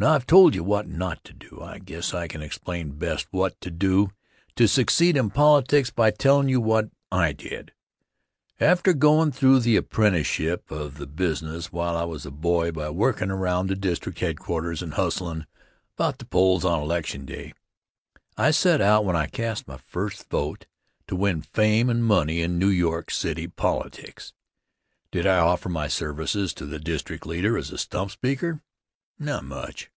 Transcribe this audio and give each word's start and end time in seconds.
Now, 0.00 0.12
I've 0.14 0.26
told 0.28 0.54
you 0.54 0.62
what 0.62 0.86
not 0.86 1.24
to 1.24 1.32
do; 1.32 1.60
I 1.60 1.80
guess 1.80 2.14
I 2.14 2.28
can 2.28 2.40
explain 2.40 2.92
best 2.98 3.26
what 3.32 3.60
to 3.62 3.68
do 3.68 4.10
to 4.54 4.68
succeed 4.68 5.16
in 5.16 5.28
politics 5.28 5.90
by 5.90 6.12
tellin' 6.12 6.48
you 6.48 6.60
what 6.60 6.90
I 7.10 7.32
did. 7.32 7.72
After 8.60 8.92
goin' 8.92 9.32
through 9.32 9.58
the 9.58 9.74
apprenticeship 9.74 10.70
of 10.70 10.98
the 10.98 11.06
business 11.08 11.72
while 11.72 11.96
I 11.96 12.04
was 12.04 12.24
a 12.24 12.30
boy 12.30 12.70
by 12.70 12.90
workin' 12.90 13.32
around 13.32 13.66
the 13.66 13.74
district 13.74 14.20
headquarters 14.20 14.82
and 14.82 14.94
hustlin' 14.94 15.46
about 15.96 16.18
the 16.18 16.26
polls 16.26 16.64
on 16.64 16.80
election 16.80 17.24
day, 17.24 17.52
I 18.36 18.52
set 18.52 18.80
out 18.80 19.04
when 19.04 19.16
I 19.16 19.26
cast 19.26 19.66
my 19.66 19.78
first 19.78 20.30
vote 20.30 20.66
to 21.08 21.16
win 21.16 21.42
fame 21.42 21.90
and 21.90 22.04
money 22.04 22.40
in 22.40 22.56
New 22.56 22.68
York 22.70 23.10
City 23.10 23.48
politics. 23.48 24.32
Did 25.10 25.26
I 25.26 25.38
offer 25.38 25.68
my 25.68 25.88
services 25.88 26.54
to 26.54 26.66
the 26.66 26.78
district 26.78 27.26
leader 27.26 27.58
as 27.58 27.72
a 27.72 27.78
stump 27.78 28.12
speaker? 28.12 28.62
Not 29.20 29.42
much. 29.42 29.90